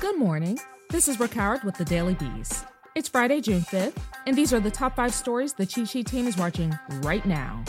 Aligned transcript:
Good 0.00 0.16
morning. 0.16 0.58
This 0.88 1.08
is 1.08 1.18
Ricard 1.18 1.62
with 1.62 1.76
the 1.76 1.84
Daily 1.84 2.14
Beast. 2.14 2.64
It's 2.94 3.06
Friday, 3.06 3.42
June 3.42 3.60
5th, 3.60 3.98
and 4.26 4.34
these 4.34 4.50
are 4.50 4.58
the 4.58 4.70
top 4.70 4.96
five 4.96 5.12
stories 5.12 5.52
the 5.52 5.66
Cheat 5.66 5.90
Sheet 5.90 6.06
team 6.06 6.26
is 6.26 6.38
watching 6.38 6.72
right 7.02 7.26
now. 7.26 7.62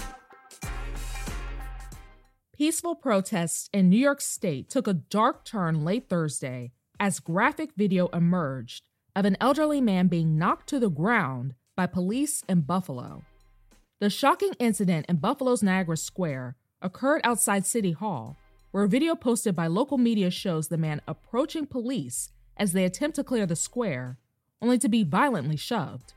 Peaceful 2.56 2.96
protests 2.96 3.70
in 3.74 3.90
New 3.90 4.00
York 4.00 4.22
State 4.22 4.70
took 4.70 4.88
a 4.88 4.94
dark 4.94 5.44
turn 5.44 5.84
late 5.84 6.08
Thursday 6.08 6.72
as 7.02 7.20
graphic 7.20 7.72
video 7.76 8.08
emerged 8.14 8.84
of 9.14 9.26
an 9.26 9.36
elderly 9.42 9.82
man 9.82 10.08
being 10.08 10.38
knocked 10.38 10.70
to 10.70 10.80
the 10.80 10.90
ground 10.90 11.54
by 11.76 11.86
police 11.86 12.46
in 12.48 12.62
Buffalo. 12.62 13.24
The 14.00 14.10
shocking 14.10 14.54
incident 14.58 15.06
in 15.10 15.18
Buffalo's 15.18 15.62
Niagara 15.62 15.98
Square 15.98 16.56
occurred 16.82 17.20
outside 17.26 17.66
City 17.66 17.92
Hall, 17.92 18.38
where 18.72 18.84
a 18.84 18.90
video 18.90 19.16
posted 19.16 19.56
by 19.56 19.68
local 19.68 19.98
media 19.98 20.32
shows 20.32 20.68
the 20.68 20.78
man 20.78 21.02
approaching 21.08 21.66
police 21.66 22.30
as 22.58 22.74
they 22.74 22.86
attempt 22.86 23.16
to 23.16 23.24
clear 23.24 23.46
the 23.46 23.56
square, 23.56 24.18
only 24.62 24.78
to 24.78 24.90
be 24.90 25.04
violently 25.04 25.58
shoved. 25.58 26.14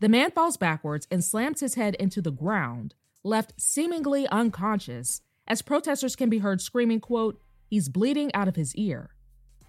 The 0.00 0.08
man 0.08 0.30
falls 0.30 0.56
backwards 0.56 1.06
and 1.10 1.24
slams 1.24 1.60
his 1.60 1.74
head 1.74 1.94
into 1.94 2.20
the 2.20 2.30
ground, 2.30 2.94
left 3.24 3.54
seemingly 3.56 4.26
unconscious, 4.28 5.22
as 5.46 5.62
protesters 5.62 6.16
can 6.16 6.28
be 6.28 6.38
heard 6.38 6.60
screaming, 6.60 7.00
quote, 7.00 7.40
he's 7.68 7.88
bleeding 7.88 8.34
out 8.34 8.48
of 8.48 8.56
his 8.56 8.74
ear. 8.76 9.10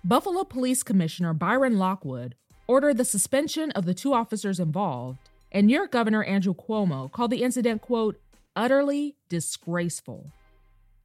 Buffalo 0.04 0.44
Police 0.44 0.84
Commissioner 0.84 1.34
Byron 1.34 1.78
Lockwood 1.78 2.36
ordered 2.68 2.98
the 2.98 3.06
suspension 3.06 3.72
of 3.72 3.86
the 3.86 3.94
two 3.94 4.14
officers 4.14 4.60
involved, 4.60 5.20
and 5.52 5.68
New 5.68 5.74
York 5.74 5.92
Governor 5.92 6.24
Andrew 6.24 6.54
Cuomo 6.54 7.12
called 7.12 7.32
the 7.32 7.44
incident, 7.44 7.82
quote, 7.82 8.20
utterly 8.56 9.16
disgraceful. 9.30 10.32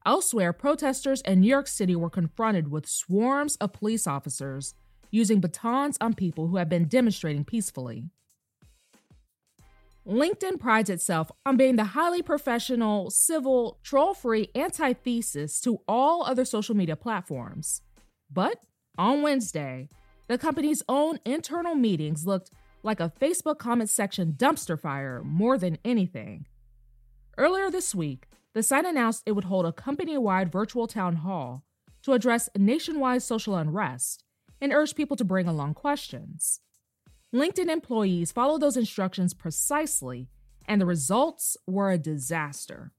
Elsewhere, 0.05 0.51
protesters 0.51 1.21
in 1.21 1.39
New 1.39 1.47
York 1.47 1.67
City 1.67 1.95
were 1.95 2.09
confronted 2.09 2.69
with 2.69 2.85
swarms 2.85 3.55
of 3.57 3.71
police 3.71 4.05
officers 4.05 4.75
using 5.11 5.39
batons 5.39 5.97
on 6.01 6.13
people 6.13 6.47
who 6.47 6.57
had 6.57 6.67
been 6.67 6.85
demonstrating 6.85 7.45
peacefully. 7.45 8.09
LinkedIn 10.05 10.59
prides 10.59 10.89
itself 10.89 11.31
on 11.45 11.55
being 11.55 11.77
the 11.77 11.85
highly 11.85 12.21
professional, 12.21 13.09
civil, 13.09 13.79
troll 13.83 14.13
free 14.13 14.49
antithesis 14.53 15.61
to 15.61 15.79
all 15.87 16.25
other 16.25 16.43
social 16.43 16.75
media 16.75 16.97
platforms. 16.97 17.81
But 18.29 18.65
on 18.97 19.21
Wednesday, 19.21 19.87
the 20.27 20.37
company's 20.37 20.83
own 20.89 21.19
internal 21.23 21.75
meetings 21.75 22.25
looked 22.25 22.51
like 22.81 22.99
a 22.99 23.13
Facebook 23.21 23.59
comment 23.59 23.89
section 23.89 24.33
dumpster 24.33 24.77
fire 24.77 25.21
more 25.23 25.57
than 25.57 25.77
anything. 25.85 26.47
Earlier 27.37 27.71
this 27.71 27.95
week, 27.95 28.27
the 28.53 28.63
site 28.63 28.85
announced 28.85 29.23
it 29.25 29.31
would 29.33 29.45
hold 29.45 29.65
a 29.65 29.71
company 29.71 30.17
wide 30.17 30.51
virtual 30.51 30.87
town 30.87 31.17
hall 31.17 31.63
to 32.03 32.13
address 32.13 32.49
nationwide 32.57 33.23
social 33.23 33.55
unrest 33.55 34.23
and 34.61 34.71
urge 34.71 34.95
people 34.95 35.17
to 35.17 35.25
bring 35.25 35.47
along 35.47 35.73
questions. 35.73 36.61
LinkedIn 37.33 37.69
employees 37.69 38.31
followed 38.31 38.61
those 38.61 38.77
instructions 38.77 39.33
precisely, 39.33 40.29
and 40.67 40.79
the 40.79 40.85
results 40.85 41.57
were 41.65 41.89
a 41.89 41.97
disaster. 41.97 42.91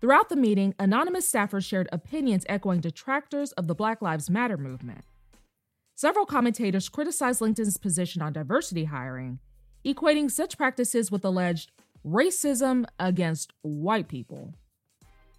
Throughout 0.00 0.28
the 0.28 0.36
meeting, 0.36 0.74
anonymous 0.78 1.30
staffers 1.32 1.64
shared 1.64 1.88
opinions 1.90 2.44
echoing 2.46 2.80
detractors 2.80 3.52
of 3.52 3.66
the 3.66 3.74
Black 3.74 4.02
Lives 4.02 4.28
Matter 4.28 4.58
movement. 4.58 5.02
Several 5.94 6.26
commentators 6.26 6.90
criticized 6.90 7.40
LinkedIn's 7.40 7.78
position 7.78 8.20
on 8.20 8.34
diversity 8.34 8.84
hiring, 8.84 9.38
equating 9.84 10.30
such 10.30 10.58
practices 10.58 11.10
with 11.10 11.24
alleged 11.24 11.72
racism 12.04 12.84
against 12.98 13.54
white 13.62 14.08
people. 14.08 14.52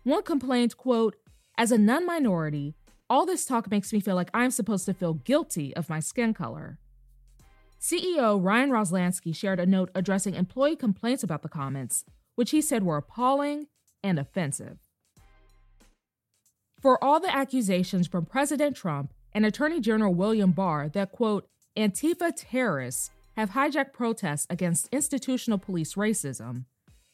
One 0.05 0.21
complained, 0.21 0.77
quote, 0.77 1.15
as 1.57 1.71
a 1.71 1.79
non-minority, 1.79 2.75
all 3.09 3.25
this 3.25 3.43
talk 3.43 3.71
makes 3.71 3.91
me 3.91 3.99
feel 3.99 4.13
like 4.13 4.29
I'm 4.35 4.51
supposed 4.51 4.85
to 4.85 4.93
feel 4.93 5.15
guilty 5.15 5.75
of 5.75 5.89
my 5.89 5.99
skin 5.99 6.31
color. 6.35 6.77
CEO 7.81 8.39
Ryan 8.41 8.69
Roslansky 8.69 9.35
shared 9.35 9.59
a 9.59 9.65
note 9.65 9.89
addressing 9.95 10.35
employee 10.35 10.75
complaints 10.75 11.23
about 11.23 11.41
the 11.41 11.49
comments, 11.49 12.05
which 12.35 12.51
he 12.51 12.61
said 12.61 12.83
were 12.83 12.97
appalling 12.97 13.65
and 14.03 14.19
offensive. 14.19 14.77
For 16.79 17.03
all 17.03 17.19
the 17.19 17.35
accusations 17.35 18.05
from 18.05 18.27
President 18.27 18.75
Trump 18.75 19.11
and 19.33 19.43
Attorney 19.43 19.79
General 19.79 20.13
William 20.13 20.51
Barr 20.51 20.87
that, 20.89 21.13
quote, 21.13 21.47
Antifa 21.75 22.31
terrorists 22.35 23.09
have 23.35 23.51
hijacked 23.51 23.93
protests 23.93 24.45
against 24.51 24.87
institutional 24.91 25.57
police 25.57 25.95
racism, 25.95 26.65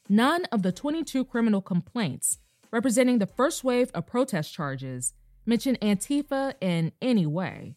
none 0.09 0.43
of 0.51 0.61
the 0.61 0.73
22 0.73 1.23
criminal 1.23 1.61
complaints 1.61 2.39
representing 2.71 3.19
the 3.19 3.27
first 3.27 3.63
wave 3.63 3.91
of 3.93 4.07
protest 4.07 4.53
charges 4.53 5.13
mention 5.45 5.75
Antifa 5.81 6.53
in 6.61 6.91
any 7.01 7.25
way. 7.25 7.75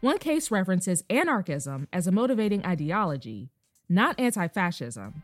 One 0.00 0.18
case 0.18 0.50
references 0.50 1.04
anarchism 1.08 1.88
as 1.92 2.06
a 2.06 2.12
motivating 2.12 2.66
ideology, 2.66 3.50
not 3.88 4.18
anti 4.18 4.48
fascism. 4.48 5.22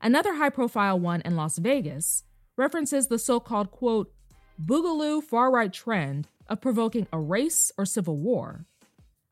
Another 0.00 0.34
high 0.34 0.50
profile 0.50 0.98
one 0.98 1.22
in 1.22 1.36
Las 1.36 1.58
Vegas 1.58 2.24
references 2.56 3.06
the 3.06 3.18
so 3.18 3.40
called, 3.40 3.70
quote, 3.70 4.12
boogaloo 4.60 5.22
far 5.22 5.50
right 5.50 5.72
trend 5.72 6.28
of 6.48 6.60
provoking 6.60 7.06
a 7.12 7.18
race 7.18 7.72
or 7.78 7.86
civil 7.86 8.16
war. 8.16 8.66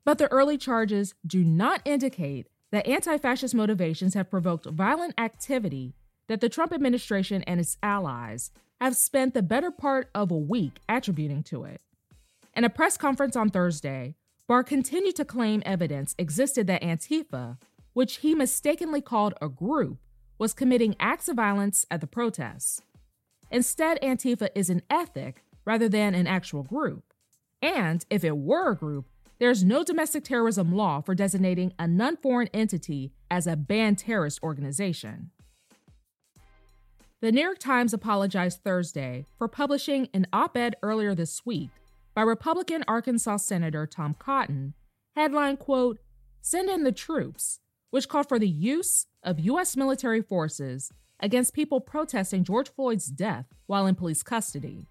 But 0.05 0.19
the 0.19 0.33
early 0.33 0.57
charges 0.57 1.15
do 1.27 1.45
not 1.45 1.83
indicate 1.85 2.47
that 2.71 2.87
anti 2.87 3.19
fascist 3.19 3.55
motivations 3.55 4.15
have 4.15 4.31
provoked 4.31 4.67
violent 4.67 5.15
activity 5.19 5.95
that 6.29 6.41
the 6.41 6.49
Trump 6.49 6.73
administration 6.73 7.43
and 7.43 7.61
its 7.61 7.77
allies 7.83 8.51
have 8.81 8.97
spent 8.97 9.35
the 9.35 9.43
better 9.43 9.71
part 9.71 10.09
of 10.15 10.31
a 10.31 10.37
week 10.37 10.81
attributing 10.89 11.43
to 11.45 11.65
it. 11.65 11.81
In 12.57 12.65
a 12.65 12.71
press 12.71 12.97
conference 12.97 13.37
on 13.37 13.51
Thursday, 13.51 14.15
Barr 14.49 14.65
continued 14.65 15.17
to 15.17 15.25
claim 15.25 15.63
evidence 15.65 16.15
existed 16.19 16.67
that 16.67 16.83
Antifa, 16.83 17.59
which 17.93 18.19
he 18.19 18.35
mistakenly 18.35 19.01
called 19.01 19.35
a 19.41 19.49
group, 19.49 19.99
was 20.39 20.55
committing 20.55 20.97
acts 20.99 21.29
of 21.29 21.37
violence 21.37 21.85
at 21.91 22.01
the 22.01 22.07
protests. 22.07 22.83
Instead, 23.51 24.01
Antifa 24.01 24.49
is 24.55 24.71
an 24.71 24.83
ethic 24.89 25.45
rather 25.65 25.89
than 25.89 26.15
an 26.15 26.27
actual 26.27 26.63
group. 26.63 27.05
And 27.61 28.05
if 28.09 28.25
it 28.25 28.37
were 28.37 28.73
a 28.73 28.77
group, 28.77 29.07
there's 29.39 29.65
no 29.65 29.85
domestic 29.85 30.25
terrorism 30.25 30.75
law 30.75 31.01
for 31.01 31.15
designating 31.15 31.73
a 31.79 31.87
non 31.87 32.17
foreign 32.17 32.49
entity 32.49 33.13
as 33.31 33.47
a 33.47 33.57
banned 33.57 33.99
terrorist 33.99 34.43
organization. 34.43 35.31
The 37.23 37.33
New 37.33 37.43
York 37.43 37.59
Times 37.59 37.93
apologized 37.93 38.63
Thursday 38.65 39.27
for 39.37 39.47
publishing 39.47 40.09
an 40.15 40.27
op 40.33 40.57
ed 40.57 40.77
earlier 40.83 41.15
this 41.15 41.45
week 41.45 41.69
by 42.15 42.23
Republican 42.23 42.83
Arkansas 42.89 43.37
Senator 43.37 43.87
Tom 43.87 44.15
Cotton, 44.19 44.73
headline 45.15 45.59
quote, 45.59 45.99
Send 46.41 46.71
in 46.71 46.83
the 46.83 46.93
troops, 46.93 47.61
which 47.91 48.09
called 48.09 48.27
for 48.27 48.39
the 48.39 48.49
use 48.49 49.07
of 49.23 49.39
U.S. 49.39 49.77
military 49.77 50.23
forces 50.23 50.91
against 51.21 51.53
people 51.53 51.79
protesting 51.79 52.43
George 52.43 52.71
Floyd's 52.71 53.09
death 53.09 53.53
while 53.67 53.87
in 53.87 53.97
police 53.97 54.23
custody. 54.23 54.87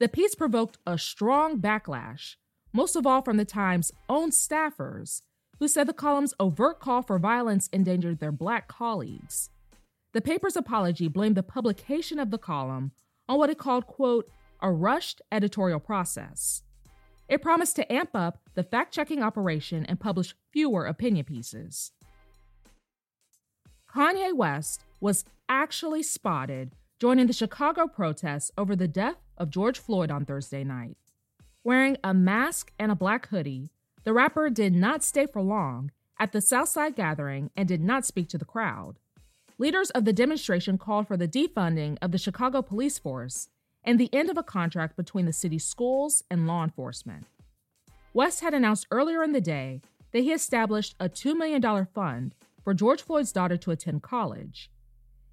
The 0.00 0.08
piece 0.08 0.34
provoked 0.34 0.76
a 0.86 0.98
strong 0.98 1.62
backlash, 1.62 2.36
most 2.74 2.94
of 2.94 3.06
all 3.06 3.22
from 3.22 3.38
the 3.38 3.46
Times' 3.46 3.90
own 4.10 4.32
staffers, 4.32 5.22
who 5.60 5.66
said 5.66 5.86
the 5.86 5.94
column's 5.94 6.34
overt 6.38 6.78
call 6.78 7.00
for 7.00 7.18
violence 7.18 7.70
endangered 7.72 8.18
their 8.18 8.32
black 8.32 8.68
colleagues. 8.68 9.48
The 10.18 10.22
paper's 10.22 10.56
apology 10.56 11.06
blamed 11.06 11.36
the 11.36 11.44
publication 11.44 12.18
of 12.18 12.32
the 12.32 12.38
column 12.38 12.90
on 13.28 13.38
what 13.38 13.50
it 13.50 13.58
called, 13.58 13.86
quote, 13.86 14.28
a 14.60 14.68
rushed 14.68 15.22
editorial 15.30 15.78
process. 15.78 16.64
It 17.28 17.40
promised 17.40 17.76
to 17.76 17.92
amp 17.92 18.10
up 18.16 18.40
the 18.54 18.64
fact 18.64 18.92
checking 18.92 19.22
operation 19.22 19.86
and 19.86 20.00
publish 20.00 20.34
fewer 20.50 20.86
opinion 20.86 21.24
pieces. 21.24 21.92
Kanye 23.88 24.34
West 24.34 24.82
was 25.00 25.24
actually 25.48 26.02
spotted 26.02 26.72
joining 26.98 27.28
the 27.28 27.32
Chicago 27.32 27.86
protests 27.86 28.50
over 28.58 28.74
the 28.74 28.88
death 28.88 29.18
of 29.36 29.50
George 29.50 29.78
Floyd 29.78 30.10
on 30.10 30.24
Thursday 30.24 30.64
night. 30.64 30.96
Wearing 31.62 31.96
a 32.02 32.12
mask 32.12 32.72
and 32.76 32.90
a 32.90 32.96
black 32.96 33.28
hoodie, 33.28 33.70
the 34.02 34.12
rapper 34.12 34.50
did 34.50 34.74
not 34.74 35.04
stay 35.04 35.26
for 35.26 35.42
long 35.42 35.92
at 36.18 36.32
the 36.32 36.40
Southside 36.40 36.96
gathering 36.96 37.52
and 37.56 37.68
did 37.68 37.80
not 37.80 38.04
speak 38.04 38.28
to 38.30 38.38
the 38.38 38.44
crowd. 38.44 38.98
Leaders 39.60 39.90
of 39.90 40.04
the 40.04 40.12
demonstration 40.12 40.78
called 40.78 41.08
for 41.08 41.16
the 41.16 41.26
defunding 41.26 41.98
of 42.00 42.12
the 42.12 42.18
Chicago 42.18 42.62
police 42.62 42.96
force 42.96 43.48
and 43.82 43.98
the 43.98 44.12
end 44.14 44.30
of 44.30 44.38
a 44.38 44.42
contract 44.42 44.96
between 44.96 45.26
the 45.26 45.32
city's 45.32 45.64
schools 45.64 46.22
and 46.30 46.46
law 46.46 46.62
enforcement. 46.62 47.26
West 48.14 48.40
had 48.40 48.54
announced 48.54 48.86
earlier 48.92 49.20
in 49.24 49.32
the 49.32 49.40
day 49.40 49.80
that 50.12 50.20
he 50.20 50.32
established 50.32 50.94
a 51.00 51.08
$2 51.08 51.36
million 51.36 51.86
fund 51.86 52.36
for 52.62 52.72
George 52.72 53.02
Floyd's 53.02 53.32
daughter 53.32 53.56
to 53.56 53.72
attend 53.72 54.02
college. 54.02 54.70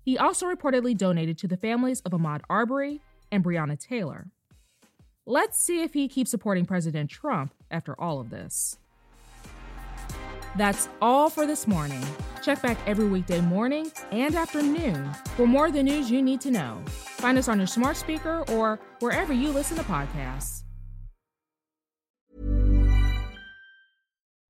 He 0.01 0.17
also 0.17 0.47
reportedly 0.47 0.97
donated 0.97 1.37
to 1.39 1.47
the 1.47 1.57
families 1.57 2.01
of 2.01 2.11
Ahmaud 2.11 2.41
Arbery 2.49 3.01
and 3.31 3.43
Breonna 3.43 3.79
Taylor. 3.79 4.31
Let's 5.27 5.59
see 5.59 5.83
if 5.83 5.93
he 5.93 6.07
keeps 6.07 6.31
supporting 6.31 6.65
President 6.65 7.11
Trump 7.11 7.53
after 7.69 7.99
all 7.99 8.19
of 8.19 8.31
this. 8.31 8.77
That's 10.55 10.87
all 11.01 11.29
for 11.29 11.45
this 11.45 11.67
morning. 11.67 12.03
Check 12.41 12.61
back 12.61 12.77
every 12.85 13.07
weekday 13.07 13.41
morning 13.41 13.91
and 14.11 14.35
afternoon 14.35 15.11
for 15.35 15.45
more 15.45 15.67
of 15.67 15.73
the 15.73 15.83
news 15.83 16.09
you 16.09 16.21
need 16.21 16.41
to 16.41 16.51
know. 16.51 16.81
Find 16.85 17.37
us 17.37 17.47
on 17.47 17.57
your 17.57 17.67
smart 17.67 17.97
speaker 17.97 18.45
or 18.51 18.79
wherever 18.99 19.33
you 19.33 19.49
listen 19.51 19.77
to 19.77 19.83
podcasts. 19.83 20.61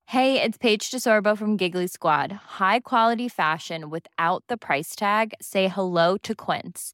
Hey, 0.07 0.41
it's 0.41 0.57
Paige 0.57 0.91
DeSorbo 0.91 1.37
from 1.37 1.57
Giggly 1.57 1.87
Squad. 1.87 2.31
High 2.31 2.79
quality 2.79 3.27
fashion 3.27 3.89
without 3.89 4.43
the 4.47 4.55
price 4.55 4.95
tag? 4.95 5.33
Say 5.41 5.67
hello 5.67 6.15
to 6.17 6.35
Quince. 6.35 6.93